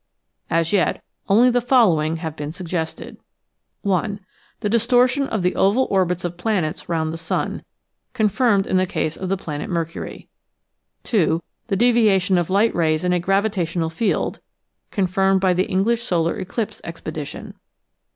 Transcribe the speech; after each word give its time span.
As 0.49 0.73
yet 0.73 1.03
only 1.29 1.51
the 1.51 1.61
following 1.61 2.15
have 2.15 2.35
been 2.35 2.51
suggested:— 2.51 3.17
1. 3.83 4.19
The 4.61 4.67
distortion 4.69 5.27
of 5.27 5.43
the 5.43 5.55
oval 5.55 5.85
orbits 5.91 6.25
of 6.25 6.37
planets 6.39 6.89
round 6.89 7.13
the 7.13 7.19
sun 7.19 7.63
(confirmed 8.13 8.65
in 8.65 8.77
the 8.77 8.87
case 8.87 9.15
of 9.15 9.29
the 9.29 9.37
planet 9.37 9.69
Mercury). 9.69 10.27
2. 11.03 11.43
The 11.67 11.75
deviation 11.75 12.39
of 12.39 12.49
light 12.49 12.73
rays 12.73 13.03
in 13.03 13.13
a 13.13 13.19
gravitational 13.19 13.91
field 13.91 14.39
(confirmed 14.89 15.39
by 15.39 15.53
the 15.53 15.67
English 15.67 16.01
Solar 16.01 16.35
Eclipse 16.35 16.81
expedition). 16.83 17.53